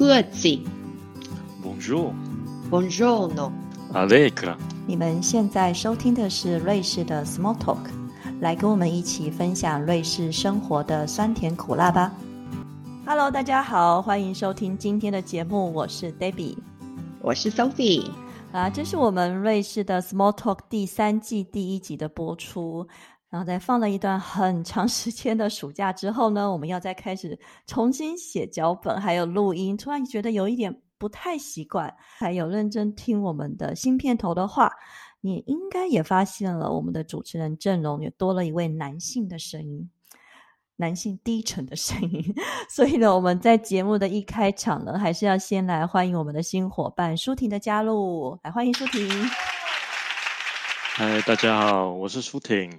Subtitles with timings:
[0.00, 0.48] 各自。
[1.62, 3.52] Bonjour，Bonjour，no。
[3.92, 7.84] a l e g r a 你们现在收听的是瑞士的 Small Talk，
[8.40, 12.10] 来跟我们一起分享瑞士生活的酸甜苦辣吧。
[13.04, 16.56] Hello，大家好，欢迎收听今天的节目，我是 Debbie，
[17.20, 18.10] 我是 Sophie。
[18.52, 22.88] 啊，这是我们瑞士的 Small Talk 第三季第一集的播出。
[23.30, 29.76] 然后在放了一段很长时间的暑假之后呢，我们要再开始重新写脚本，还有录音。
[29.76, 31.94] 突然觉得有一点不太习惯。
[32.18, 34.72] 还有认真听我们的新片头的话，
[35.20, 39.88] 你应该也发现了，我们的主持人阵容也多了一位男性的声音，
[40.74, 42.34] 男性低沉的声音。
[42.68, 48.36] 所以呢，我们在节目的一开场呢，还是要先来欢迎我们的新伙伴舒婷的加入。
[48.42, 49.08] 来，欢迎舒婷。
[51.00, 52.70] 嗨，大家好，我是舒婷。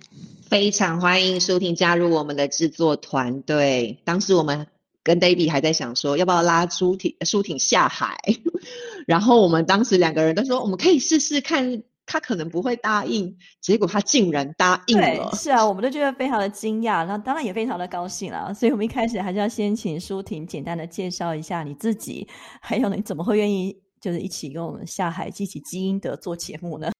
[0.44, 3.98] 非常欢迎舒婷加入我们的制作团队。
[4.04, 4.68] 当时我们
[5.02, 8.16] 跟 David 还在想说，要不要拉舒婷舒婷下海，
[9.08, 13.36] 然后我们当时两个人都说，我们可以试试看，他可能不会答应。
[13.60, 15.32] 结果他竟然答应了。
[15.34, 18.54] 是啊，我们都觉得非常的惊讶，然后当然也非常的高兴啦。
[18.54, 22.28] 所以我们一开始还是要先请舒婷简单的介绍一下你自己，
[22.62, 26.92] 还有你怎么会愿意就是一起跟我们下海，一起基因的做节目呢？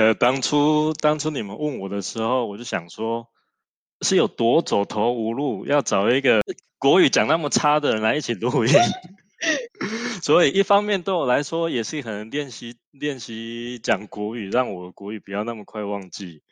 [0.00, 3.28] 呃，当初当初你们问我的时候，我就想说，
[4.00, 6.40] 是有多走投无路，要找一个
[6.78, 8.72] 国语讲那么差的人来一起录音。
[10.24, 16.42] 所以一方面对我来说，也是可能练习练习讲国语，让我国语不要那么快忘记。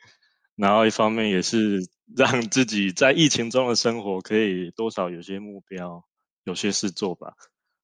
[0.55, 1.79] 然后一方面也是
[2.15, 6.03] 让自己在疫情中的生活可以多少有些目标，
[6.43, 7.33] 有些事做吧。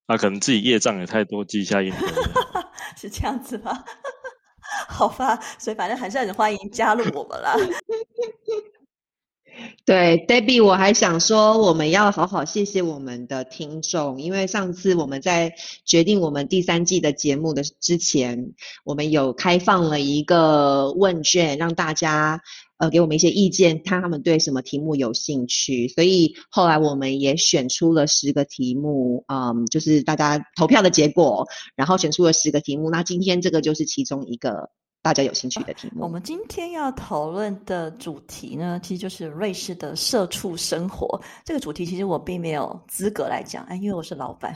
[0.07, 2.05] 那可能自己业障也太多，记一下阴德。
[2.95, 3.83] 是这样子吗？
[4.87, 7.55] 好吧，所以反正还是很欢迎加入我们啦。
[9.85, 15.53] 对，Debbie，我还想说，我们要好好谢谢我们的听众，因为上次我们在
[15.85, 22.41] 决定我们第三季的节目的之前，我们有开放了一个问卷，让大家
[22.77, 25.87] 呃给我们一些意见，看他们对什么题目有兴趣。
[25.87, 32.89] 所以后来我们也选出了十个题目，嗯，就是大家投票的结果，然后选出了十个题目。
[32.89, 34.71] 那今天这个就是其中一个。
[35.05, 41.21] 大家有兴趣的题目，我们今天要讨论的主题呢，其实就是瑞士的社畜生活。
[41.43, 44.55] 这个主题其实我并没有资格来讲，哎，因为我是老板，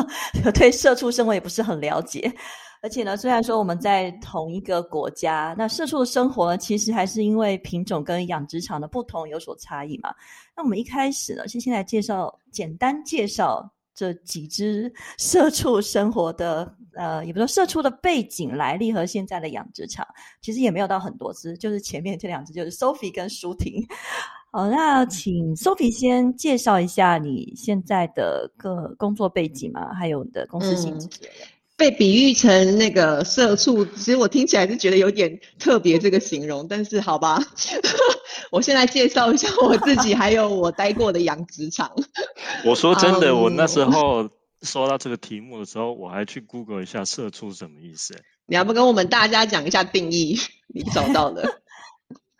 [0.54, 2.32] 对社畜生活也不是很了解。
[2.80, 10.14] 而且呢，虽然说我们在同一个国家，那社畜的生活，其实还是因为品种跟养殖场的不同有所差异嘛。
[10.56, 13.70] 那我们一开始呢，先先来介绍，简单介绍。
[13.94, 20.06] 这几只 社畜生活的，呃，也不说社畜的背景来历和现在的养殖场，
[20.40, 23.86] 其实也没有到很多只，就是前面这两只，就是 Sophie 跟舒婷。
[24.52, 31.08] 好，那请 Sophie 先介绍一下你现在的个工作背景嘛，还有你的公司性质。
[31.80, 37.42] 被比喻成那个社畜，其实我听起来是觉得有点特别这个形容，但是好吧，
[38.52, 41.90] 我先来介绍一下我自己，还有我待过的养殖场。
[42.66, 44.28] 我说真的，我那时候
[44.60, 48.14] 说到这个题目的时候，我还去 Google 一下“社畜”什么意思。
[48.44, 50.38] 你要不跟我们大家讲一下定义？
[50.66, 51.62] 你找到的？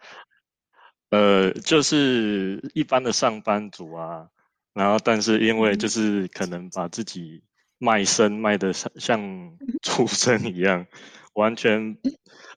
[1.09, 4.27] 呃，就是一般的上班族啊，
[4.75, 7.43] 然后但是因为就是可能把自己。
[7.83, 10.87] 卖身卖的像像畜生一样，
[11.33, 11.97] 完全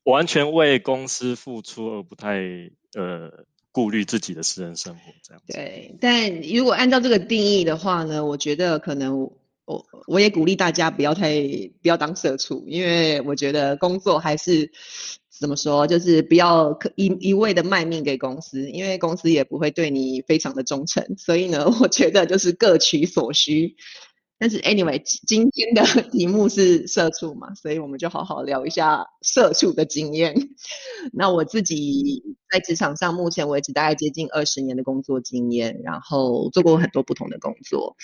[0.03, 2.41] 完全为公司付出，而不太
[2.97, 5.41] 呃顾虑自己的私人生活这样。
[5.47, 9.31] 对，但如果按照这个定义的话呢，我觉得可能
[9.63, 11.41] 我我也鼓励大家不要太
[11.81, 14.69] 不要当社畜，因为我觉得工作还是
[15.29, 21.15] 怎么说，就是不要一一味的卖命给公司，因为公司也不会对你非常的忠诚。
[21.17, 23.77] 所以呢，我觉得就是各取所需。
[24.43, 25.81] 但是，anyway，今天的
[26.11, 30.35] 题目是社畜嘛，所以我们就好好聊一下社畜的经验。
[31.13, 32.21] 那我自己
[32.51, 37.95] 在职场上，目前为止大概接近二十年的工作经验，然后做过很多不同的工作。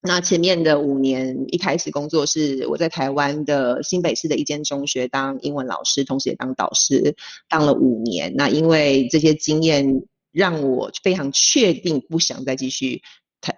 [0.00, 7.16] 那前面的五年，一开始工作是我在台湾的新北市的一间中学当英文老师，同时也当导师，
[7.48, 8.32] 当了五年。
[8.36, 13.02] 那因为这些经验，让我非常确定不想再继续。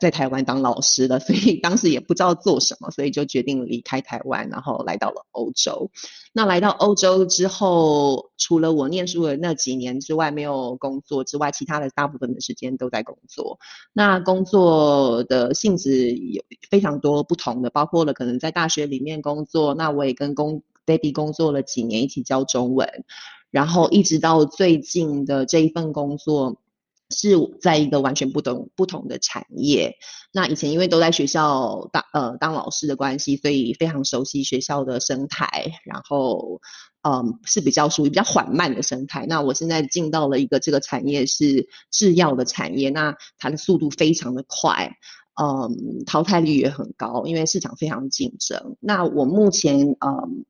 [0.01, 5.91] 在台湾当老师的，所以当时也不知道做什么，所以就决定离开台湾，然后来到了欧洲。
[6.33, 13.59] 那来到欧洲之后，除了我念书的那几年之外，没有工作之外，其他的大部分的时间都在工作。
[13.93, 23.05] 那工作的性质有非常多不同的，包括了可能在大学里面工作，那我也跟工 baby 工作了几年，一起教中文，
[23.51, 26.57] 然后一直到最近的这一份工作。
[27.11, 29.95] 是在一个完全不同不同的产业。
[30.33, 35.49] 那以前因为都在学校当呃当老师的关系，所以非常熟悉学校的生态，
[35.85, 36.61] 然后
[37.03, 39.25] 嗯是比较属于比较缓慢的生态。
[39.27, 44.97] 那我现在进到了一个这个产业是制药的产业，那它的速度非常的快，
[45.41, 48.77] 嗯淘汰率也很高，因为市场非常竞争。
[48.81, 50.45] 那我目前嗯。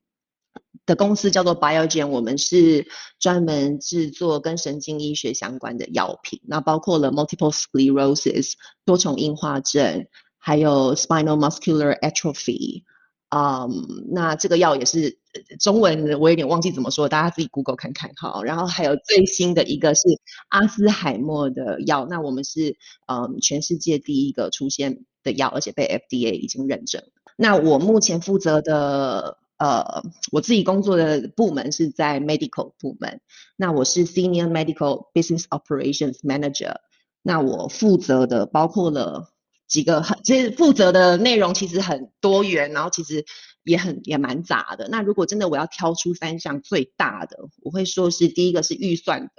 [0.87, 2.87] 的公司叫做 Biogen，我们是
[3.19, 8.53] 专门制作跟神经医学相关的药品，那包括了 multiple sclerosis
[8.85, 10.06] 多重硬化症，
[10.38, 12.85] 还有 spinal muscular atrophy，
[13.31, 13.69] 嗯，
[14.12, 15.19] 那这个药也是
[15.58, 18.41] 中文我有点忘记怎么说，大家自己 Google 看看哈。
[18.44, 20.02] 然后还有最新的一个是
[20.50, 22.76] 阿斯海默的药，那我们是
[23.06, 27.02] 嗯全世界第一个出现的药，而且被 FDA 已经认证。
[27.37, 29.38] 那我目前负责的。
[29.58, 33.20] 呃，我自己工作的部门是在 medical 部门，
[33.56, 36.76] 那我是 senior medical business operations manager，
[37.23, 39.32] 那我负责的包括了
[39.67, 43.25] 几个很，其实负责的内容其实很多元，然后其实
[43.64, 44.88] 也很也蛮杂的。
[44.88, 49.31] 那如果真的我要挑出三项最大的，我会说是第一个是预算的，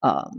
[0.00, 0.30] 呃，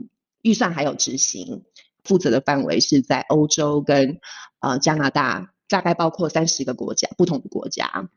[0.43, 1.63] 预算还有执行，
[2.03, 4.19] 负责的范围是在欧洲跟
[4.59, 8.07] 呃加拿大，大概包括三十个国家，不同的国家。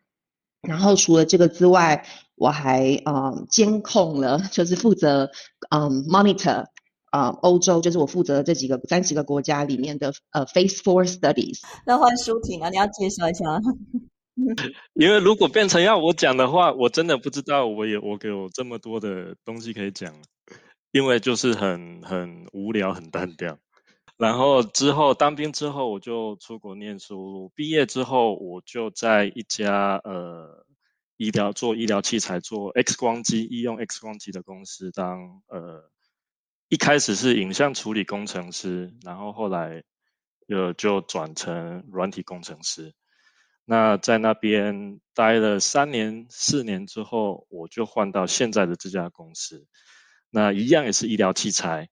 [0.66, 2.06] 然后除了这个之外，
[2.36, 5.30] 我还呃监控了，就是负责
[5.70, 6.66] 嗯 monitor
[7.10, 11.58] 啊欧洲，就是我负责这几个三十个国家里面的呃 phase four studies。
[11.84, 13.44] 那换舒婷啊，你要介绍一下。
[14.94, 20.14] 因为如果变成要我讲的话，我真的不知道我有我有这么多的东西可以讲，
[20.90, 23.58] 因为就是很很无聊很单调。
[24.22, 27.50] 然后之后当兵之后，我就出国念书。
[27.56, 30.64] 毕业之后，我就在一家呃
[31.16, 35.90] 医疗做医疗器材、做 X 光机、医用 X 光机的公司当呃
[36.68, 39.82] 一开始是影像处理工程师，然后后来
[40.46, 42.94] 呃就转成软体工程师。
[43.64, 49.66] 那在那边待了三年、四年之后，我就换到现在的这家公司。
[50.30, 51.88] 那一样也是医疗器材。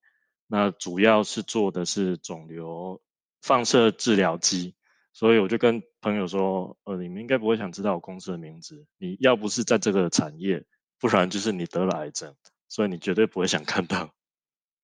[0.52, 3.00] 那主要是做的是肿瘤
[3.40, 4.74] 放射治疗机，
[5.12, 8.84] 所以我就跟朋友说，呃，你们应该不会想知道我公司的名字。
[8.98, 10.64] 你要不是在这个产业，
[10.98, 12.34] 不然就是你得了癌症，
[12.68, 14.12] 所以你绝对不会想看到。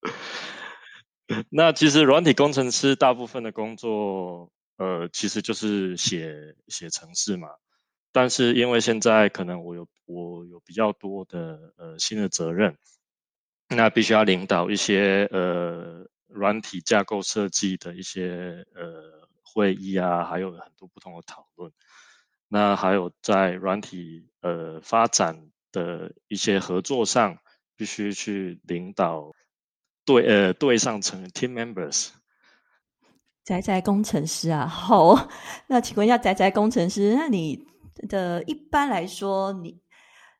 [1.50, 7.48] 那其实软体工程师大部分的工作，呃，其实就是写写程式嘛。
[8.12, 12.78] 但是因为现在可能我有我有比较多的呃新的责任。
[13.68, 21.72] 那必须要领导一些呃软体架构设计的一些呃会议啊，还有很多不同的讨论。
[22.48, 27.38] 那还有在软体呃发展的一些合作上，
[27.74, 29.32] 必须去领导
[30.04, 32.10] 对呃对上层 team members。
[33.42, 35.28] 宅宅工程师啊，好，
[35.66, 37.66] 那请问一下宅宅工程师，那你
[38.08, 39.80] 的一般来说你。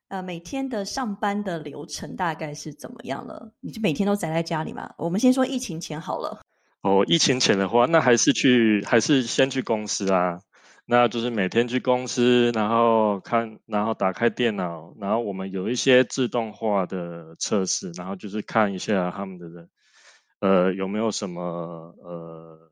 [0.08, 3.52] 呃，每天的上班的流程大概是怎么样了？
[3.60, 4.94] 你就每天都宅在家里吗？
[4.98, 6.40] 我们先说疫情前好了。
[6.82, 10.38] 哦，疫情前的话，那还是去，还是先去公司啊。
[10.84, 19.68] 那就是每天去公司，然后看，然后打开电脑，然后我们有一些自动化的测试，然后就是看一下他们的人，
[20.38, 22.70] 呃，有没有什么呃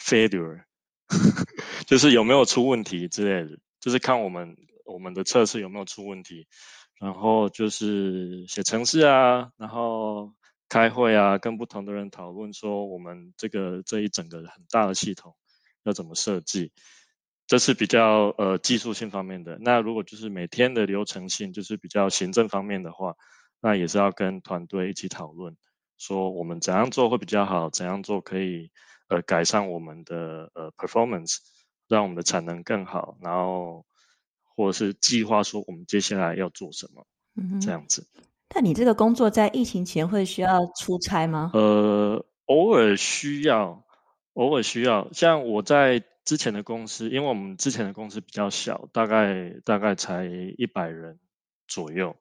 [0.00, 0.62] failure，
[1.86, 4.56] 就是有没有出问题之类的，就是看我们。
[4.84, 6.46] 我们的测试有没有出问题？
[7.00, 10.32] 然后就是写程式啊，然后
[10.68, 15.34] 开会啊，跟不同的人讨论说我们这个这一整个很大的系统
[15.82, 16.72] 要怎么设计，
[17.48, 19.58] 这是比较呃技术性方面的。
[19.60, 23.16] 那如果就是每天的流程性，就是比较行政方面的话，
[23.60, 25.56] 那也是要跟团队一起讨论，
[25.98, 28.70] 说我们怎样做会比较好，怎样做可以
[29.08, 31.38] 呃改善我们的呃 performance，
[31.88, 33.84] 让我们的产能更好，然后。
[34.56, 37.06] 或者是计划说我们接下来要做什么，
[37.60, 38.06] 这样子。
[38.48, 41.50] 但你这个工作在疫情前会需要出差吗？
[41.54, 43.84] 呃，偶尔需要，
[44.34, 45.12] 偶尔需要。
[45.12, 51.18] 像我在之前的公司，因为我们之前的公司比较小，大概大概才一百人
[51.66, 52.14] 左右，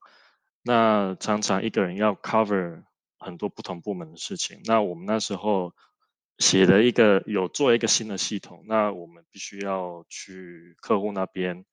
[0.63, 2.81] 那常常一个人要 cover
[3.19, 4.59] 很多不同部门的事情。
[4.65, 5.73] 那我们那时候
[6.39, 11.63] 写了一个有做一个新的系统，那我们必须要去客户那边。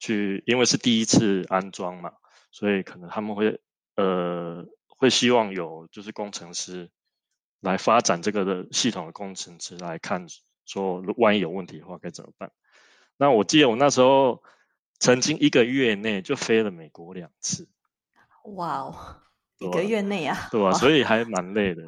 [0.00, 2.14] 去，因为是第一次安装嘛，
[2.50, 3.60] 所以可能他们会
[3.94, 6.90] 呃会希望有就是工程师
[7.60, 10.26] 来发展这个的系统的工程师来看，
[10.64, 12.50] 说万一有问题的话该怎么办。
[13.16, 14.42] 那我记得我那时候
[14.98, 17.68] 曾经一个月内就飞了美国两次。
[18.56, 19.16] 哇哦，
[19.58, 21.82] 一个月内啊，对啊，所以还蛮累的。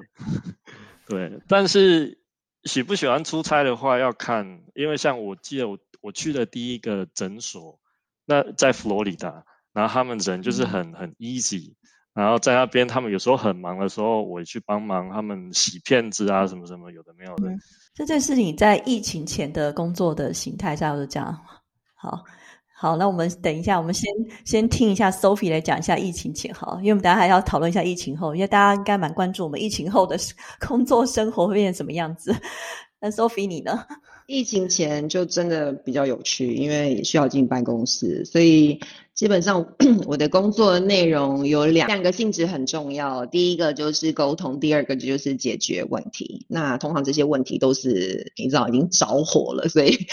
[1.09, 2.19] 对，但是
[2.65, 7.81] 喜不喜欢出差的话要看，因为像我记得我我去的第一个诊所，
[8.25, 11.75] 那在佛罗里达，然后他们人就是很很 easy，
[12.15, 17.51] 然后在那边他们有时候很忙的时候，我去帮忙他们洗片子啊什么什么有的没有的。
[17.95, 21.39] 这件事情在疫情前的工作的形态下是这样。
[21.95, 22.23] 好。
[22.75, 24.11] 好，那我们等一下，我们先
[24.45, 30.17] 先听一下 Sophie 来讲一下疫情前哈，因为我们等下还要讨论一下疫情后，因为大家应该蛮关注我们疫情后的
[30.67, 32.35] 工作生活会变成什么样子。
[32.99, 33.87] 那 Sophie 你呢？
[34.33, 38.81] 疫情前就真的比较有趣，因为需要进办公室，所以
[39.13, 39.75] 基本上
[40.09, 43.27] 我的工作内容有两两个性质很重要。
[43.27, 46.47] 第一个就是沟通，第二个就是解决问题。
[46.49, 50.07] 那通常这些问题都是你知道已经着火了，所以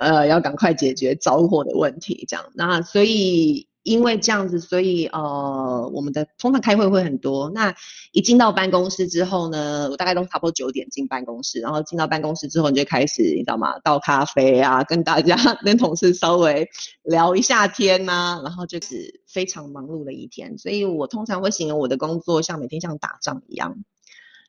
[0.00, 2.24] 呃要赶快解决着火的问题。
[2.26, 3.68] 这样，那所以。
[3.86, 7.48] 因为这样子，所以呃，我们的通常开会会很多。
[7.50, 7.72] 那
[8.10, 13.78] 一进到办公室之后呢，我大概都差不多九点进办公室，然后进到办公室之后，你就开始，你知道吗？
[13.84, 16.68] 倒咖啡啊，跟大家、跟同事稍微
[17.04, 20.58] 聊一下天呐，然后就是非常忙碌的一天。
[20.58, 23.76] 所以我通常会形容我的工作像每天像打仗一样。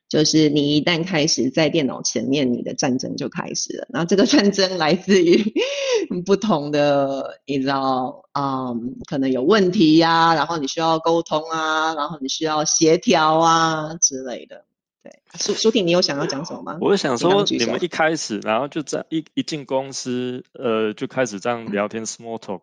[0.08, 3.86] 就是你一旦开始在电脑前面，你的战争就开始了。
[3.90, 5.52] 然后这个战争来自于
[6.24, 14.64] 不同的，你知道，嗯，可能有问题呀，然后你需要沟通啊，然后你需要协调啊之类的。
[15.02, 16.78] 对，舒舒婷，你有想要讲什么吗？
[16.80, 22.62] 我想说，你们一开始，然后就在一一进公司，呃，就开始这样聊天，small talk，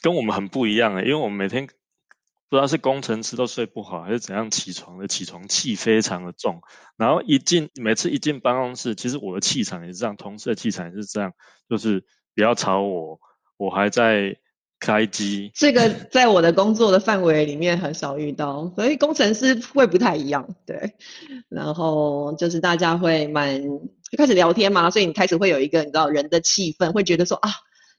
[0.00, 1.68] 跟我们很不一样诶，因为我们每天。
[2.50, 6.62] 不知道是工程师都睡不好，还是怎样起床的起床气非常的重。
[6.96, 11.32] 然后一进每次一进办公室，其实我的气场也是这样，同事的气场也是这样，
[11.68, 13.20] 就是不要吵我，
[13.58, 14.36] 我还在
[14.80, 15.50] 开机。
[15.54, 20.94] 这个在我的工作的范围里面很少遇到，所以工程师会不太一样，对。
[21.50, 27.50] 然后就是大家会蛮就开始聊天嘛，所以你开始会有一个你知道人的气氛，会觉得说啊，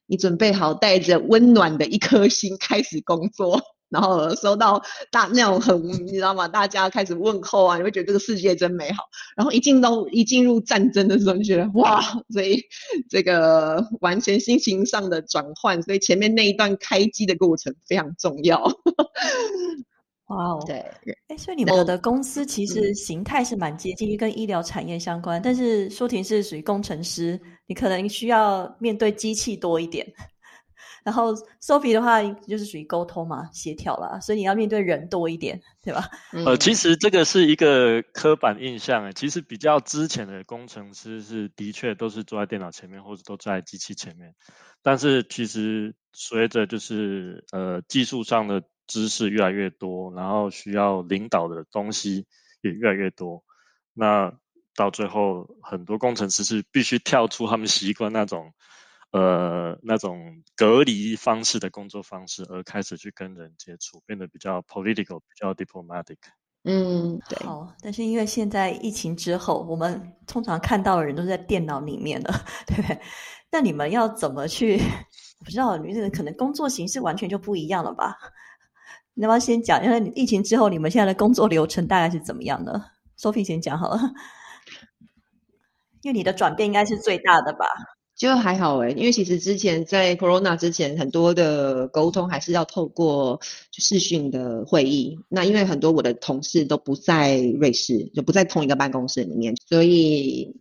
[0.08, 3.62] 你准备好带着温暖的一颗心开始工作。
[3.90, 4.82] 然后收到
[5.12, 6.48] 大那种很，你知道吗？
[6.48, 9.04] 大家开始问候啊，你会觉得这个世界真美好。
[9.36, 12.62] 然后一进到一进入战争的时候，你觉得哇，所以
[13.10, 18.64] 这个完全心情上的转换，所以前面那一段开机的过程非常重要。
[20.30, 20.76] 哇哦，对，
[21.28, 25.42] 哎，所以你们的公司其实形态是蛮接近于，跟医疗产业相关。
[25.42, 30.06] 但是舒婷是属于工程师，你可能需要面对机器多一点。
[31.04, 36.10] 然后 Sophie 的话就是属于沟通嘛，协调啦，所以你要面对人多一点，对吧？
[36.46, 44.36] 呃，其实这个是一个刻板印象，其实比较之前的工程师是的确都是坐在电脑前面或者都在机器前面，
[44.82, 52.26] 但是其实随着就是呃技术上的知识越来越多，然后需要领导的东西
[52.62, 53.44] 也越来越多，
[53.94, 54.34] 那
[54.76, 58.54] 到最后很多工程师是必须跳出他们习惯那种。
[59.12, 66.18] 呃，那种隔离方式的工作方式，而开始去跟人接触，变得比较 political，比较 diplomatic。
[66.64, 67.40] 嗯，对。
[67.46, 72.32] 好，但是因为现在疫情之后，我们通常看到的人都在电脑里面的，
[72.68, 73.00] 对 不对？
[73.52, 74.78] 那你们要怎么去？
[75.44, 78.16] 不知道，你们可能工作形式完全就不一样了吧？
[79.16, 79.84] 要不要先讲？
[79.84, 84.00] 因为疫情之后，你们现在的工作流程大概是怎么样的？Sophie 先讲好了，
[86.04, 87.66] 因为你的转变应该是最大的吧。
[88.20, 93.40] 就还好诶，因为其实之前在 Corona 之前，很多的沟通还是要透过
[93.72, 95.18] 视讯的会议。
[95.30, 100.54] 那因为很多我的同事都不在瑞士，就不在同一个办公室里面，所以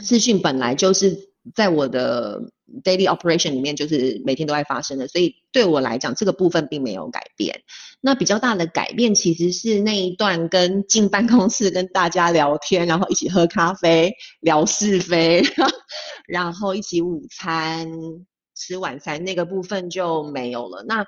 [0.00, 2.40] 视讯本来就是在我的
[2.82, 5.06] daily operation 里面，就是每天都在发生的。
[5.08, 7.62] 所以对我来讲，这个部分并没有改变。
[8.00, 15.42] 那比较大的改变其实是那一段跟进办公室跟大家聊天，然后一起喝咖啡聊是非。
[16.28, 17.88] 然后一起午餐
[18.54, 20.84] 吃晚餐那个部分就没有了。
[20.86, 21.06] 那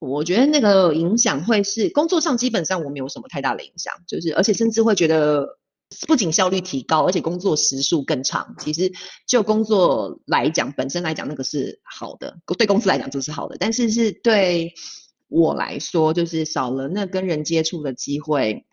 [0.00, 5.58] 我觉得那个影响会是工作上基本上我没有什么太大的影响，就是而且甚至会觉得
[6.06, 8.54] 不仅效率提高，而且工作时数更长。
[8.58, 8.92] 其实
[9.26, 14.72] 就工作来讲，本身来讲那个是好的，对公司来讲这是好的，但是是对
[15.28, 18.66] 我来说就是少了那跟人接触的机会。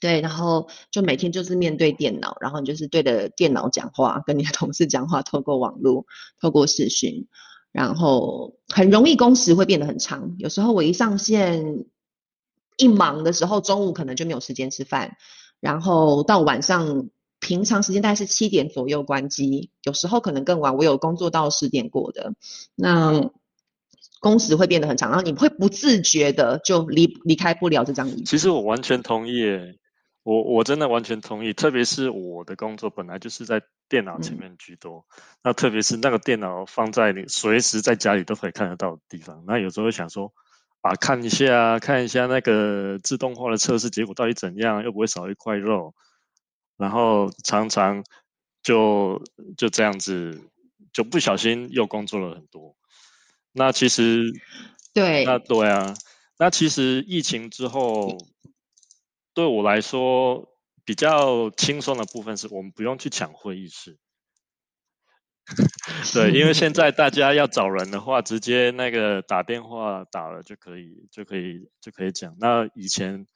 [0.00, 6.06] 对，然后就每天就是面对电脑，然后你就是对着电脑讲话，跟你的同事讲话，透过网络，
[6.40, 7.28] 透过视讯，
[7.70, 10.36] 然后很容易工时会变得很长。
[10.38, 11.84] 有时候我一上线
[12.78, 15.16] 一忙的时候，中午可能就没有时间吃饭，
[15.64, 17.08] 然后到晚上
[17.40, 22.34] 平常时间大概是七点左右关机，有时候可能更晚，我有工作到十点过的，
[22.74, 23.30] 那
[24.20, 28.24] 工时会变得很长，然后你会不自觉的就离离开不了这张椅子。
[28.24, 29.42] 其实我完全同意。
[30.22, 35.04] 我我真的完全同意，特别是我的工作本来就是在电脑前面居多，
[35.42, 40.32] 那特别是那个电脑放在你随时在家里都可以看得到的地方，那有时候会想说，
[40.84, 45.94] 啊，看一下看一下那个自动化的测试结果到底怎样，又不会少一块肉，
[46.76, 48.04] 然后常常
[48.62, 49.22] 就
[49.56, 50.50] 就这样子，
[50.92, 52.76] 就不小心又工作了很多。
[53.52, 54.30] 那其实，
[54.92, 55.94] 对，那对啊，
[56.38, 58.18] 那其实疫情之后。
[59.36, 60.48] 对我来说，
[60.84, 63.98] 比较轻松的部分是我们不用去抢会议室。
[66.14, 72.34] 对，因为现在大家要找人的话，直接那个打电话打了就可以，就可以，就可以讲。
[72.40, 73.26] 那以前，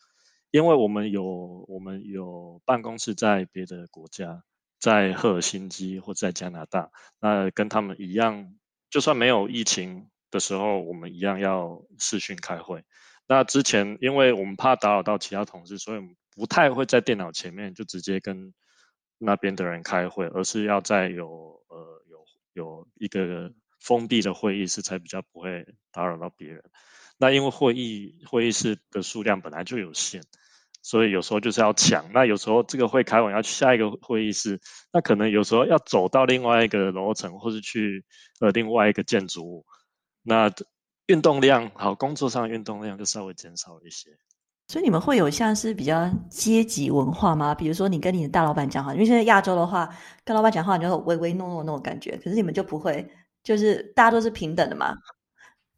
[0.50, 1.22] 因为我们有
[1.68, 4.42] 我们有办公室在别的国家，
[4.80, 8.54] 在赫尔辛基或在加拿大，那跟他们一样，
[8.88, 12.84] 就算没有疫情的时候，我们一样要视讯开会。
[13.26, 18.54] 那之前，因为我们怕打扰到其他同事，所以我们不太会在电脑前面就直接跟
[19.18, 21.57] 那边的人开会，而是要在有
[22.58, 26.64] 有一个封闭的会议室，才比较不会打扰到别人。
[27.16, 30.22] 那因为会议会议室的数量本来就有限，
[30.82, 32.12] 所以有时候就是要抢。
[32.12, 34.60] 那有时候这个会开完要去下一个会议室，
[34.92, 38.04] 那可能有时候要走到另外一个楼层，或是去
[38.40, 39.66] 呃另外一个建筑物。
[40.22, 40.52] 那
[41.06, 44.18] 运动量好，工作上运动量就稍微减少一些。
[44.70, 47.54] 所以你们会有像是比较阶级文化吗？
[47.54, 49.88] 比如说你跟你的大老板讲话，因为现在亚洲的话，
[50.26, 52.18] 跟老板讲话你就唯唯诺诺那种感觉。
[52.22, 53.10] 可是你们就不会，
[53.42, 54.94] 就是大家都是平等的嘛。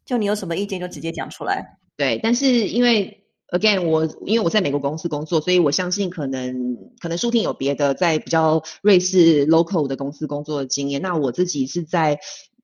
[0.04, 1.78] 就你有什么意见就直接讲出来。
[1.96, 11.00] 对，但是因为 again 我因为我在美国公司工作，所以我相信可能可能舒婷有别的在比较瑞士 local 的公司工作的经验。
[11.00, 12.18] 那我自己是在。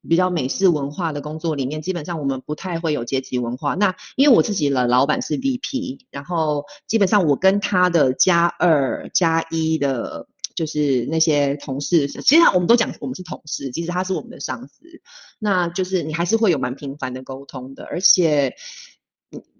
[0.06, 3.74] 比较美式文化的工作里面，基本上我们不太会有阶级文化。
[3.74, 14.84] 那因为我自己的老板是 VP，然后基本上我跟他的加二加一的，就是那些同事，其实我们都讲我们是同事，其实他是我们的上司。
[15.38, 18.54] 那就是你还是会有蛮频繁的沟通的，而且。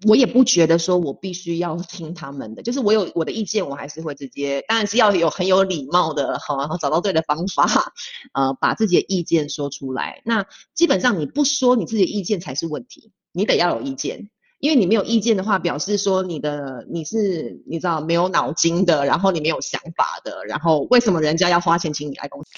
[0.07, 7.93] 我也不觉得说我必须要听他们的，就是我有我的意见，我还是会直接，当然是要有很有礼貌的，好，找到对的方法，
[8.33, 10.21] 呃，把自己的意见说出来。
[10.23, 22.49] 那基本上你不说你自己的意见才是问题，你得要有意见，因为你没有意见的话，表示说你的你是你知道没有脑筋的，然后你没有想法的，然后为什么人家要花钱请你来公司？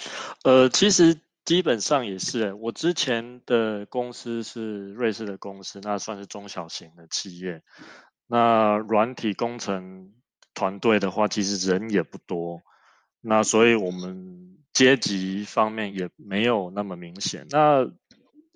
[0.44, 1.18] 呃，其实。
[1.50, 7.64] 基本上也是，我之前的公司是瑞士的公司，那算是中小型的企业。
[8.28, 10.14] 那软体工程
[10.54, 12.62] 团队的话，其实人也不多，
[13.20, 17.48] 那所以我们阶级方面也没有那么明显。
[17.50, 17.92] 那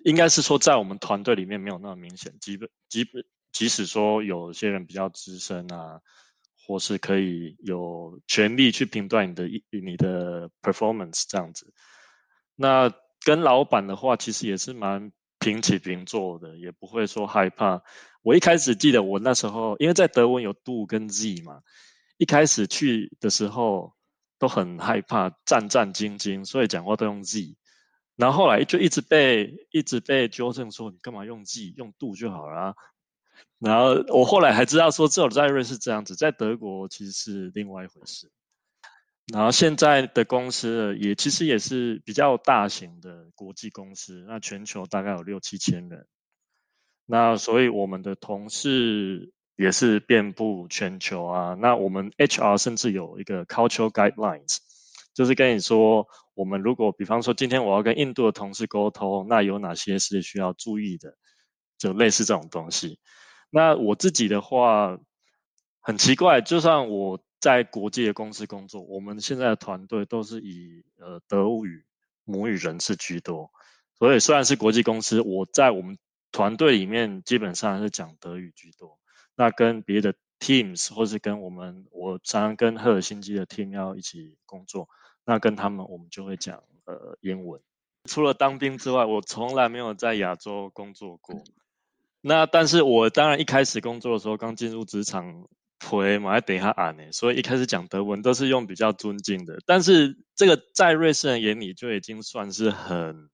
[0.04, 2.38] 应该是说，在我们团队里面没有那么明显。
[2.38, 6.00] 基本基本，即使说有些人比较资深啊，
[6.64, 11.74] 或是可以有权利去评断你的你的 performance 这样子。
[12.56, 12.92] 那
[13.24, 17.82] 跟老板的话，其实也是蛮平起平坐的，也不会说害怕。
[18.22, 21.60] 我一开始记得我那时候，因为在德文有 do 跟 z 嘛，
[22.16, 23.94] 一开始去的时候
[24.38, 27.56] 都很害怕，战战兢兢，所以讲话都用 z。
[28.16, 32.74] 然后后来就一直被一直被纠正说，你干嘛用 z，用 do 就好了。
[33.58, 38.30] 然后我后来还知道说，只有在瑞士这样子，在德国其实是另外一回事。
[39.32, 46.06] 然后现在的公司也其实也是比较大型的国际公司，那全球大概有六七千人，
[47.06, 51.54] 那所以我们的同事也是遍布全球啊。
[51.58, 54.58] 那我们 HR 甚至有一个 cultural guidelines，
[55.14, 61.16] 就是跟你说，我们如果比方说今天我要跟印度的同事沟通，那有哪些是需要注意的，
[61.78, 62.98] 就类似这种东西。
[63.48, 64.98] 那我自己的话
[65.80, 67.24] 很奇怪，就算我。
[67.44, 71.84] 在国际的公司工作，我们现在的团队都是以呃德语
[72.24, 73.50] 母语人士居多，
[73.98, 75.98] 所以虽然是国际公司，我在我们
[76.32, 78.98] 团队里面基本上是讲德语居多。
[79.36, 84.88] 那跟别的 teams 或是跟我们，我常常跟赫尔辛基的 team 要一起工作，
[85.26, 87.60] 那跟他们我们就会讲呃英文。
[88.08, 91.44] 除了当兵之外，我从来没有在亚洲工作过。
[92.22, 95.46] 那但是我当然一开始工作的时候，刚进入职场。
[95.88, 103.30] 回嘛，要等下按呢，所以一开始讲德文都是用比较尊敬的，但是这个在瑞士人眼里就已经算是很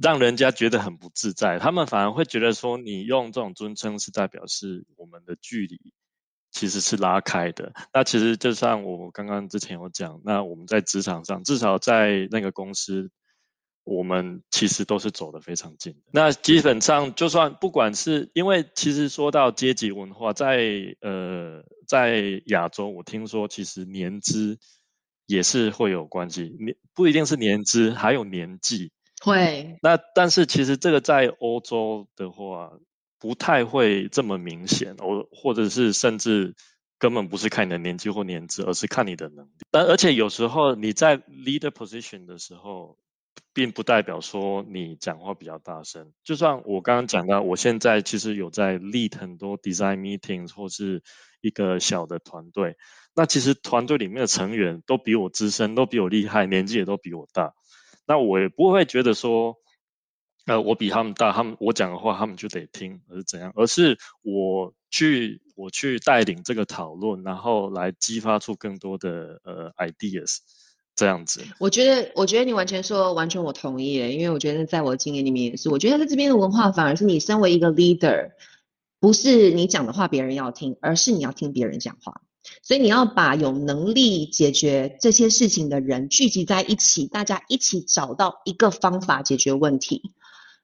[0.00, 5.92] 让人家觉得很不自在，他们反而会觉得说你用这种尊称是代表是我们的距离
[6.50, 7.72] 其实是拉开的。
[7.92, 13.10] 那其实就像我刚刚之前有讲，那我们在职场上至少在那个公司，
[13.88, 15.96] 我们其实都是走得非常近。
[16.12, 24.58] 那基本上，就算不管是因为，其实说到阶级文化，在呃，在亚洲，我听说其实年资
[25.26, 28.92] 也是会有关系，年不一定是年资，还有年纪。
[29.22, 29.78] 会。
[29.82, 32.72] 那但是其实这个在欧洲的话，
[33.18, 36.54] 不太会这么明显，或或者是甚至
[36.98, 39.64] 根本不是看你的年纪或年资，而是看你的能力。
[39.70, 42.98] 但而且有时候你在 leader position 的时候。
[43.58, 46.12] 并不代表说你讲话比较大声。
[46.22, 51.02] 就算我刚刚讲到，我现在其实有在 lead 很多 design meetings 或是
[51.40, 52.76] 一个小的团队，
[53.16, 57.52] 那其实团队里面的成员都比我资深，都比我厉害，年纪也都比我大。
[58.06, 59.56] 那我也不会觉得说，
[60.46, 63.52] 呃，我比他们大，他们我讲的话他们就得听，而是怎样？
[63.56, 70.38] 而是我去我去带领这个讨论，然后来激发出更多的呃 ideas。
[70.98, 78.32] 这样子，我觉得，我觉得你完全说，完全我同意因为我觉得在我的经验里面也是，我觉得在这边的文化反而是你身为一个 leader，
[78.98, 82.22] 不是你讲的话别人要听，而是你要听别人讲话，
[82.64, 90.10] 所以你要把有能力解决这些事情的人聚集在一起，大家一起找到一个方法解决问题。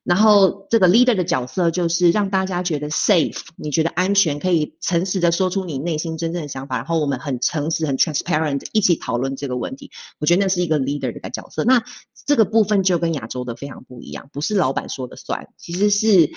[0.05, 9.91] 然后这个 leader 的角色就是让大家觉得 safe，你觉得安全，可以诚实的说出你内心真正的想法，然后我们很诚实、很 transparent 一起讨论这个问题。
[10.19, 11.65] 我觉得那是一个 leader 的角色。
[11.65, 11.83] 那
[12.27, 16.31] 这个部分就跟亚洲的非常不一样，不是老板说的算，其实是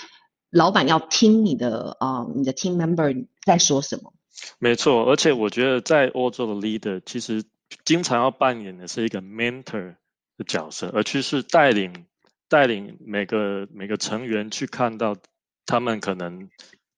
[0.50, 4.14] 老板要听你的啊，你的 team member 在说什么。
[4.58, 7.44] 没错，而且我觉得在欧洲的 leader 其实
[7.84, 9.96] 经常要扮演的是一个 mentor
[10.38, 12.06] 的角色，而去是带领。
[12.48, 15.16] 带领每个每个成员去看到
[15.66, 16.48] 他们可能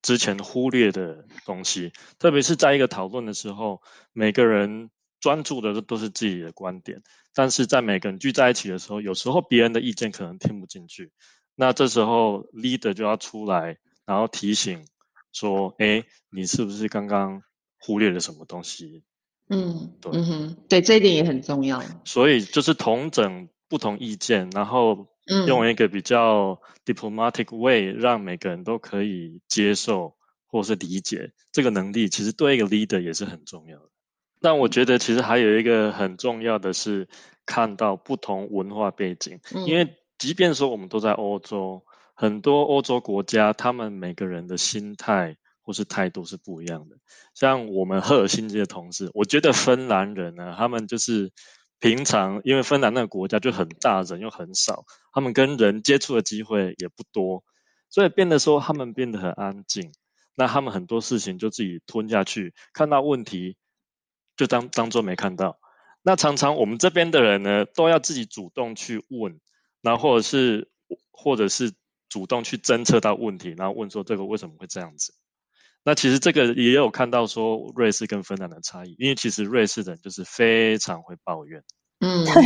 [0.00, 3.82] 之前忽略的东西，特别是在一个讨论的时候，
[4.12, 7.02] 每个人专注的都都是自己的观点，
[7.34, 11.10] 但是在每个人聚在一起的时候，有时候别人的意见可能听不进去，
[11.56, 14.86] 那这时候 leader 就要出来，然后提醒
[15.32, 17.42] 说：“哎，你是不是刚刚
[17.78, 19.02] 忽略了什么东西？”
[19.50, 21.82] 嗯，对，嗯哼，对，这一点也很重要。
[22.04, 25.08] 所以就是同整不同意见，然后。
[25.46, 33.88] 用一个比较 diplomatic way，让每个人都可以接受或是理解这个能力，其实对一个 leader 也是很重要的。
[34.40, 37.08] 但我觉得其实还有一个很重要的是
[37.46, 46.96] 看到不同文化背景，因为即便说我们都在欧洲，很多欧洲国家他们每个人的心态或是态度是不一样的。
[47.34, 51.30] 像我们赫尔辛基的同事，我觉得芬兰人呢，他们就是。
[51.80, 57.42] 平常因为芬兰那个国家就很大，人又很少，他们跟人接触的机会也不多，
[57.88, 59.92] 所以变得说他们变得很安静。
[60.36, 63.56] 那他们很多事情就自己吞下去，看到问题
[64.36, 65.58] 就当当做没看到。
[66.02, 69.40] 那常常我们这边的人呢，都要自己主动去问，
[69.82, 70.70] 然后或者是
[71.10, 71.72] 或者是
[72.08, 75.12] 主动去侦测到问题，然后问说这个为什么会这样子。
[75.82, 81.62] 那其实这个也有看到说瑞士跟芬兰的差异，因为其实瑞士人就是非常会抱怨。
[82.00, 82.42] 嗯，对，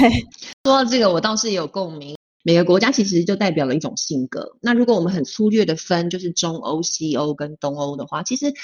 [0.64, 2.16] 说到这个我倒是有共鸣。
[2.44, 4.57] 每个国家其实就代表了一种性格。
[4.61, 8.54] 那如果我们很粗略的分，就是中欧、西欧跟东欧的话，其实。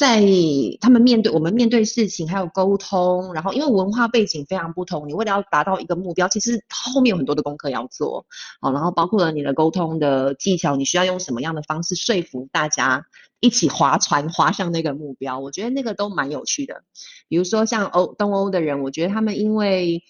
[0.00, 0.24] 在
[0.80, 8.24] 他们面对我们面对事情，还有沟通，然后因为文化背景非常不同，你为了要达到一个目标，其实后面有很多的功课要做，
[8.62, 13.04] 好，然后包括了你的沟通的技巧，你需要用什么样的方式说服大家
[13.40, 16.82] 一起划船划向那个目标，我觉得那个都蛮有趣的。
[17.28, 20.02] 比如说像欧东欧的人，我觉得他们因为。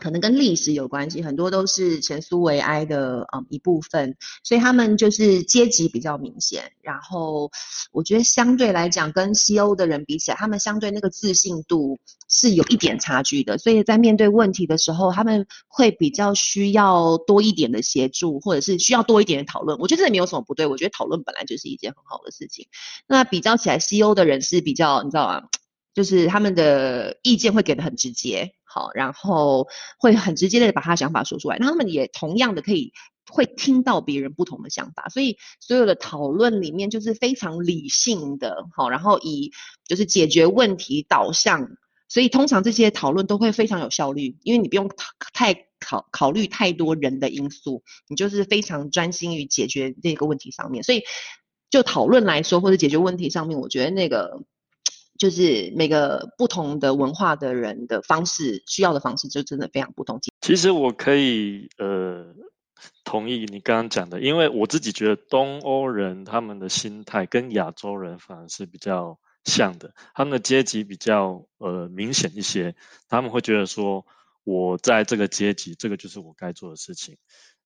[0.00, 6.72] 可能跟历史有关系，很多都是前苏维埃的嗯一部分，所以他们就是阶级比较明显。
[6.80, 7.50] 然后
[7.92, 13.58] 我觉得相对来讲，跟西欧的人比起来，他们相对那个自信度是有一点差距的。
[13.58, 19.78] 所以在面对问题的时候，他们会比较需要多一点的协助，或者是需要多一点的讨论。
[19.78, 22.66] 我觉得这里没有什么不对，我觉得讨论本来就是一件很好的事情。
[23.06, 25.42] 那比较起来，西欧的人是比较你知道吗？
[25.92, 29.66] 就是他们的意见会给的很直接，好，然后
[29.98, 31.56] 会很直接的把他想法说出来。
[31.58, 32.92] 那他们也同样的可以
[33.28, 39.50] 会听到别人不同的想法，所以所有的讨论里面就是非常理性的，好，然后以
[39.84, 41.68] 就是解决问题导向，
[42.08, 44.88] 所以通常这些讨论都会非常有效率，因为你不用
[45.32, 50.84] 太考考虑太多人的因素，你就是非常专心于解决这个问题上面。
[50.84, 51.02] 所以
[51.70, 54.44] 就讨论来说，或者解决问题上面，我觉得那个。
[55.20, 60.18] 就是每个不同的文化的人的方式，需要的方式就真的非常不同。
[60.40, 62.34] 其实我可以呃
[63.04, 72.74] 同意你刚刚讲的，因为我自己觉得东欧人他们的心态跟亚洲人反而是比较像的，他们的阶级比较呃明显一些，
[73.10, 74.06] 他们会觉得说
[74.42, 77.18] 我在这个阶级，这个就是我该做的事情。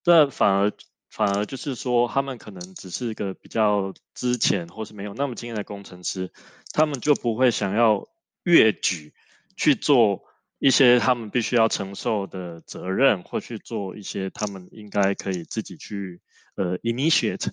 [0.02, 0.72] 但反而
[1.14, 6.32] 反而就是说，他们可能只是一个比较之前或是没有那么经验的工程师，
[6.72, 8.08] 他们就不会想要
[8.42, 9.14] 越举
[9.56, 10.24] 去做
[10.58, 16.20] 一些他们必须要承受的责任，或去做一些他们应该可以自己去
[16.56, 17.46] 呃 initiate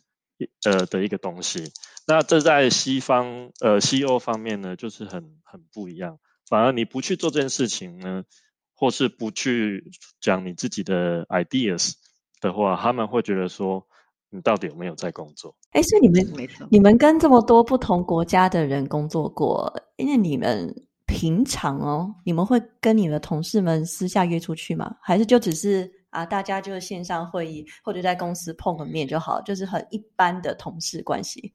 [0.63, 1.71] 呃的一个东西。
[2.07, 6.17] 那这在西方呃西欧方面呢，就是很很不一样。
[6.47, 8.23] 反而你不去做这件事情呢，
[8.73, 11.93] 或是不去讲你自己的 ideas
[12.41, 13.81] 的话，他们会觉得说
[14.29, 15.55] 你到底有没有在工作？
[15.71, 20.73] 哎，所以你们没错，你们跟这么多不同国家的人工作过，因为你们
[21.05, 24.95] 平常哦，你们会跟你的同事们私下约出去吗？
[25.01, 31.53] 还是就只是啊，大家就是线上会议或者在公司碰个面就好，就是很一般的同事关系？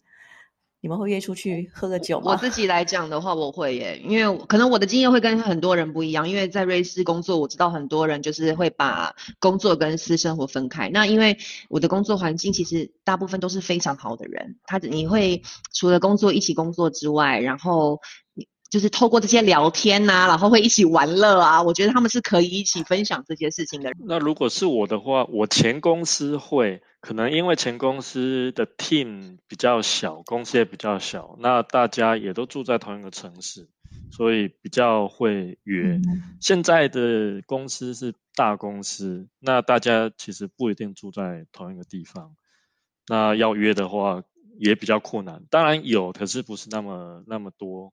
[0.80, 2.32] 你们会约出去喝个酒吗？
[2.32, 6.28] 我自己来讲的话，我会耶，因为可能我的经验会跟很多人不一样。
[6.28, 10.88] 因为在瑞士工作，我知道很多人就是会把工作跟私生活分开。
[10.90, 11.36] 那因为
[11.68, 18.00] 我的工作环境其实大部分都是非常好的人，他你会除了工作一起工作之外，然后
[18.34, 23.92] 你就是透过这些聊天呐、然后会一起玩乐啊，我觉得他们是可以一起分享这些事情的。
[24.05, 33.68] 那如果是我的话，我前公司会可能因为前公司的 team 比较小，公司也比较小，那大家也都住在同一个城市，
[34.11, 35.96] 所以比较会约。
[35.96, 42.35] 嗯现在的公司是大公司，那大家其实不一定住在同一个地方，
[43.07, 44.22] 那要约的话
[44.59, 45.44] 也比较困难。
[45.50, 47.92] 当然有，可是不是那么那么多。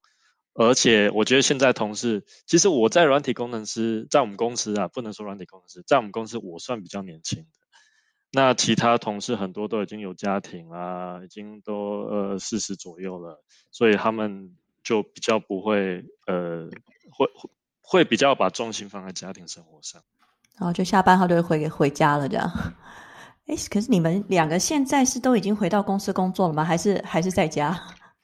[0.55, 7.45] 而且我觉得现在同事，其实我在软体工程师，在我们公司啊，不能说软体工程师，在我们公司我算比较年轻的。
[8.31, 16.69] 那其他同事很多都已经有家庭啦，已经都呃四十左右了，所以他们就比较不会呃
[17.11, 17.27] 会
[17.81, 20.01] 会比较把重心放在家庭生活上。
[20.57, 22.51] 然后就下班后就会回回家了，这样。
[23.47, 26.63] 哎，可是你们两个现在是都已经回到公司工作了吗？
[26.63, 27.79] 还是还是在家？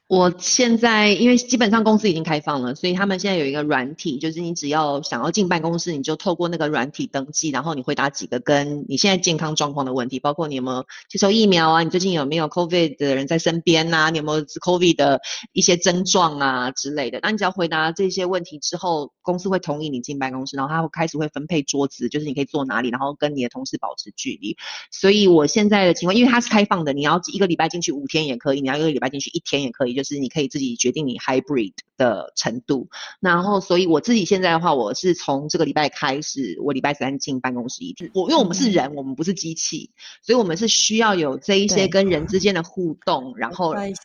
[0.10, 15.22] 我现在因为基本上公司已经开放了，所以他们现在有一个软体，就是你只要想要进办公室，你就透过那个软体登记，然后你回答几个跟你现在健康状况的问题，包括你有没有接受疫苗啊，你最近有没有 COVID 的人在身边呐、你有没有 COVID 的
[15.54, 17.20] 一些症状啊之类的。
[17.22, 24.58] 那你只要回答这些问题之后，公司会同意你进办公室，然后他会开始会分配桌子，就是你可以坐哪里，然后跟你的同事保持距离。
[24.92, 32.88] 所以我现在的情况，因为它是开放的，你要一个礼拜进去五天也可以，你要一个礼拜进去一天也可以，就是你可以自己决定你 hybrid 的程度。
[33.20, 38.10] 然后，所以我自己现在的话，我是从这个礼拜开始，我礼拜三进办公室一天。
[38.14, 44.04] 我因为我们是人，我们不是机器，所以我们是需要有这一些跟人之间的互动，然后一些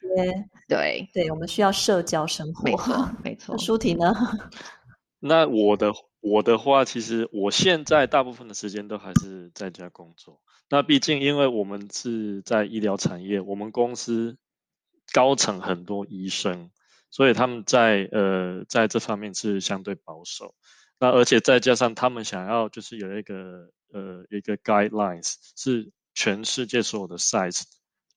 [0.68, 2.64] 对，对我们需要社交生活。
[2.64, 3.56] 没错，没错。
[3.58, 4.14] 舒婷呢？
[5.20, 10.40] 那我的我的话，其实我现在大部分的时间都还是在家工作。
[10.68, 14.36] 那毕竟因为我们是在医疗产业，我们公司
[15.12, 16.70] 高层很多医生，
[17.10, 20.54] 所以他们在呃在这方面是相对保守。
[20.98, 27.62] 那而且再加上他们想要就是有一个呃一个 guidelines 是全世界所有的 site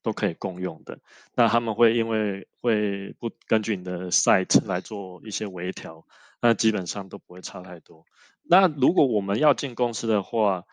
[0.04, 1.00] 都可以共用的。
[1.36, 6.06] 那他们会因为会不根据你的 site 来做一些微调，
[6.40, 8.06] 那基本上都不会差太多。
[8.44, 10.64] 那如果我们要进公司的话，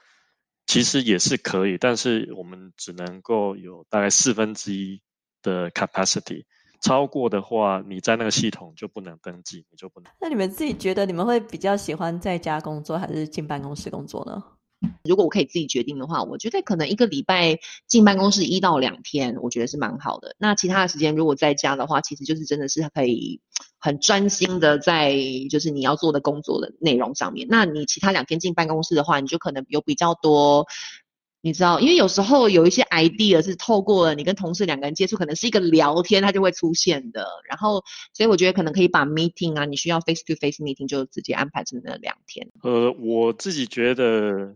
[0.67, 5.03] 其实也是可以，但是我们只能够有大概四分之一
[5.45, 6.43] 的 capacity，
[6.81, 10.11] 超过的话，你在那个系统就不能登记，你就不能。
[10.21, 14.43] 那你们自己觉得你们会比较喜欢在家工作还是进办公室工作呢？
[15.05, 20.37] 如果我可以自己决定的话，我觉得可能一个礼拜进办公室一到两天，我觉得是蛮好的。
[20.39, 23.41] 那其他的时间如果在家的话，其实就是真的是可以
[23.79, 25.17] 很专心的在
[25.49, 27.47] 就是你要做的工作的内容上面。
[27.49, 30.67] 那你其他两天进办公室的话，你就可能有比较多。
[31.45, 37.27] 你知道，因为有时候有一些 idea 是透过你跟同事两个人接触，可能是一个聊天，它就会出现的。
[37.47, 42.49] 然后，所以我觉得可能可以把 meeting 啊，你需要 face to face meeting 就直接安排成那两天。
[42.63, 44.55] 呃，我自己觉得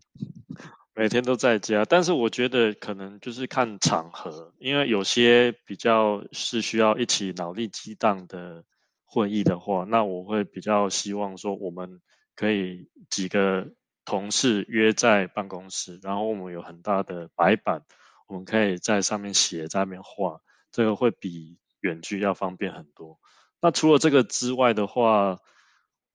[0.94, 8.64] 每天都在家，但是我觉得可能就是看场合，因为有些比较是需要一起脑力激荡的
[9.04, 12.00] 会议的话，那我会比较希望说我们
[12.34, 13.68] 可以几个
[14.08, 17.84] 同事约在办公室，然后我们有很大的白板，
[18.26, 20.40] 我们可以在上面写，在那边画，
[20.72, 23.20] 这个会比远距要方便很多。
[23.60, 25.40] 那除了这个之外的话，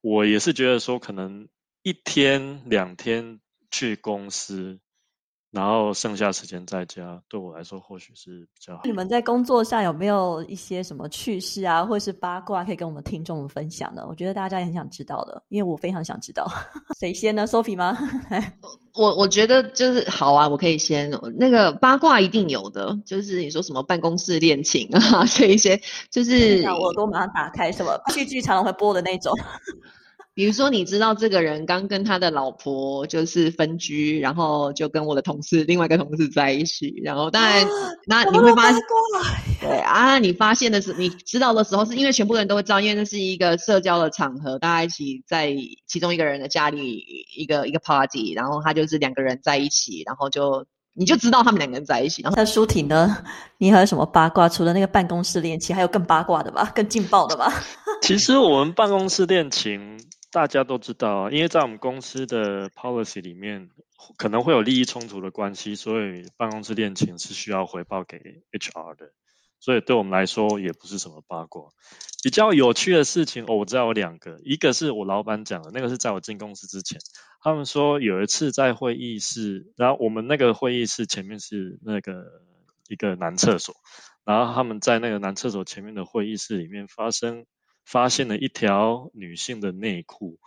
[0.01, 1.49] 我也是觉得说，可能
[1.83, 4.79] 一天两天去公司
[5.53, 8.81] 然后剩下时间在家，对我来说或许是比较好。
[8.85, 14.07] 你们在工作上有没有一些什么趣事啊，或是八卦可以跟我们听众们分享的？
[14.07, 16.51] 我觉得大家也很想知道的，因为我非常想知道。
[16.99, 17.95] 谁先呢？Sophie 吗？
[18.97, 29.31] 我我觉得就是好啊，我可以先那个八卦一定有的，就是你说什么办公室恋情啊， 这一些就是我都马上打开，什么去剧常常会播的那种。
[30.35, 37.67] 比如说，你知道这个人刚跟他的老婆就是分居，然后就跟我的同事另外一个同事在一起，然后当然，
[38.07, 38.81] 那你会发现，
[39.61, 45.55] 对啊，你发现的是，你知道的时候，是因为全部人都会知道，因为那是一个社交的场合，大家一起在
[45.87, 47.05] 其中一个人的家里
[47.37, 50.65] 一个一个 party，然后他就是两个人在一起，然后就
[50.95, 52.23] 你就知道他们两个人在一起。
[52.23, 53.17] 然后那舒婷呢？
[53.59, 54.49] 你还有什么八卦？
[54.49, 56.71] 除了那个办公室恋情，还有更八卦的吧？
[56.73, 57.53] 更劲爆的吧？
[58.01, 59.99] 其实我们办公室恋情。
[60.33, 63.69] 大家都知道，因为在我们公司的 policy 里面，
[64.17, 68.17] 可能会有利益冲突的关系，所以办公室恋情是需要回报给
[68.51, 69.11] HR 的。
[69.59, 71.69] 所以对我们来说也不是什么八卦。
[72.23, 76.99] 比较有趣的事情，我知道有两个，一个是我老板讲的，那个是在我进公司之前，
[77.43, 82.25] 他们说有一次在会议室，然后我们那个会议室前面是那个
[82.89, 83.75] 一个男厕所，
[84.25, 87.45] 然后他们在那个男厕所前面的会议室里面发生。
[87.85, 90.39] 发现了一条女性的内裤，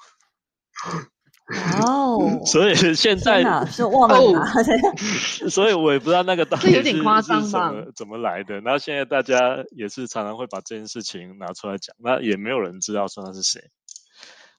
[1.46, 2.42] 哇哦！
[2.44, 4.52] 所以现在是忘了拿，
[5.48, 7.72] 所以我也不知道那个到底有点夸张吧？
[7.94, 8.60] 怎么来的？
[8.62, 13.70] 然后现在大家也是常常会把这件事情拿出来讲，那也没有人知道说他是谁。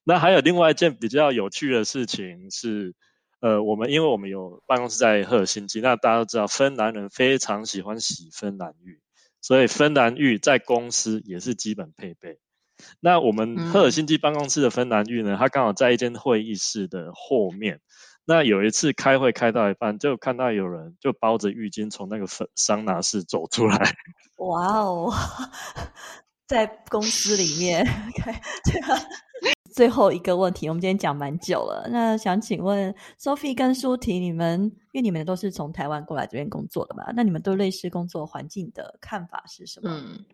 [0.06, 2.96] 那还有另外一件比较有趣的事情是，
[3.42, 9.02] 呃，我们因为我们有办公室在赫尔辛基，那大家都知道芬兰人非常喜欢洗芬兰浴，
[9.42, 12.40] 所以芬兰浴在公司也是基本配备。
[13.00, 15.36] 那我们赫尔辛基办公室的芬兰浴呢？
[15.40, 17.80] 它刚好在一间会议室的后面。
[18.30, 23.78] 那有一次开会开到一半，就看到有人就包着浴巾从那个芬桑拿室走出来。
[24.40, 25.14] 哇哦，
[26.46, 27.86] 在公司里面
[28.18, 28.34] 开。
[29.74, 31.88] 最后一个问题，我们今天讲蛮久了。
[31.92, 37.14] 那想请问 Sophie 跟舒婷，你们因为你们都是从台湾过来这边工作的嘛？
[37.16, 39.90] 那你们对类似工作环境的看法是什么？
[39.92, 40.26] 嗯。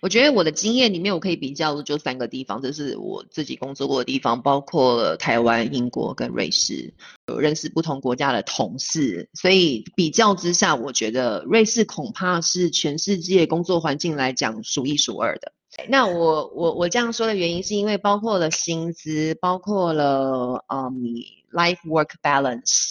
[0.00, 6.92] 我觉得我的经验里面，我可以比较的就三个地方，这是我自己工作过的地方，包括台湾、英国跟瑞士，
[7.26, 15.52] 有认识不同国家的同事，所以比较之下，我觉得瑞士恐怕是全世界工作环境来讲数一数二的。
[15.88, 20.92] 那我我我这样说的原因，是因为包括了薪资，包括了嗯
[21.50, 22.90] ，life work balance。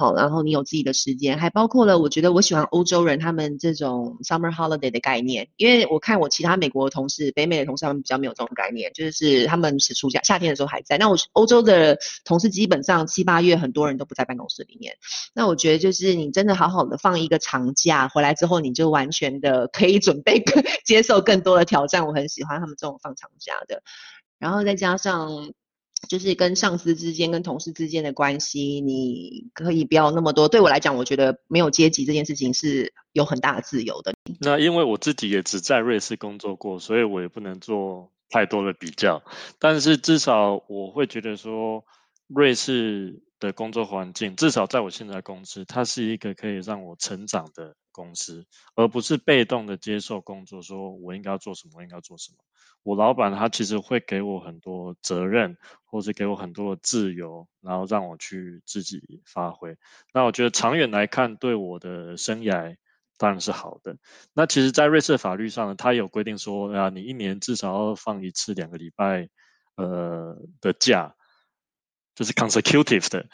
[0.00, 10.96] 好，然后你有自己的时间，还包括了我觉得我喜欢欧洲人他们这种 summer holiday 的概念，因为我看我其他美国的同事、北美的同事他们比较没有这种概念，就是他们是暑假夏天的时候还在。
[10.96, 14.94] 那我欧洲的同事基本上七八月很多人都不在办公室里面。
[15.34, 20.42] 那我觉得就是你真的好好的放一个长假回来之后，你就完全的可以准备
[20.86, 22.06] 接受更多的挑战。
[22.06, 23.82] 我很喜欢他们这种放长假的，
[24.38, 25.52] 然后再加上。
[26.08, 30.48] 就是跟上司之间、跟同事之间的关系，你可以不要那么多。
[30.48, 34.14] 对我来讲，我觉得没有阶级这件事情是有很大的自由的。
[34.40, 39.22] 那因为我自己也只在瑞士工作过，所以我也不能做太多的比较。
[39.58, 41.84] 但是至少我会觉得说，
[42.28, 52.38] 瑞士的工作环境，至少在我现在公司，它是一个可以让我成长的公司，而不是被动的接受工作，说我应该要做什么，我应该做什么。
[52.82, 59.76] 我老板他其实会给我很多责任，或是给我很多自由，然后让我去自己发挥。
[60.14, 62.76] 那我觉得长远来看，对我的生涯
[63.18, 63.98] 当然是好的。
[64.32, 69.28] 那其实，在瑞士法律上呢，它有规定说啊，你一年至少要放一次两个礼拜
[69.76, 71.14] 呃的假，
[72.14, 73.28] 就是 consecutive 的。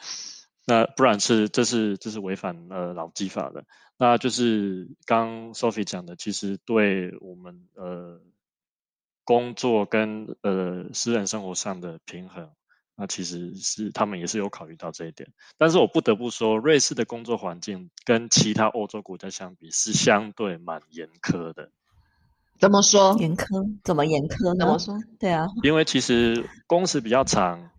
[0.67, 3.63] 那不然是这是这是违反呃劳基法的。
[3.97, 8.21] 那就是刚 Sophie 讲的，其实对我们呃。
[9.29, 12.49] 工作跟呃私人生活上的平衡，
[12.95, 15.33] 那其实是他们也是有考虑到这一点。
[15.57, 21.71] 但是我不得不说，瑞士的工作环境跟其他欧洲国家相比，是相对蛮严苛的。
[22.57, 23.17] 怎么说？
[23.19, 23.77] 严苛？
[23.83, 24.59] 怎么严苛呢？
[24.59, 24.97] 怎么说？
[25.19, 27.69] 对啊，因为其实工时比较长，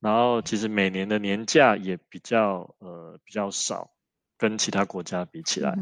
[0.00, 3.90] 然后其实每年的年假也比较呃比较少。
[4.38, 5.74] 跟其他国家比起来，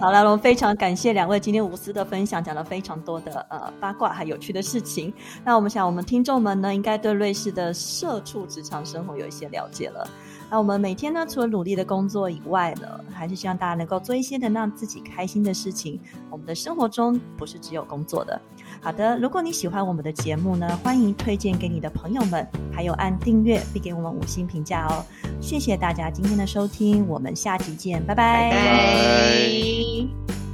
[0.00, 5.12] 好了，我们非常感谢两位今天无私的分享，讲了非常多的呃八卦还有趣的事情。
[5.44, 10.08] 那我们想，我们听众们呢，应该对瑞士的社畜职场生活有一些了解了。
[10.48, 16.00] 那我们每天呢，除了努力的工作以外呢，还是希望大家能够做一些能让自己开心的事情。
[16.30, 18.40] 我们的生活中不是只有工作的。
[18.86, 25.04] 好的，如果你喜欢我们的节目呢，欢迎推荐给你的朋友们，还有按订阅并给我们五星评价哦。
[25.40, 28.48] 谢谢大家今天的收听，我们下集见，拜拜。
[28.52, 30.45] 拜拜。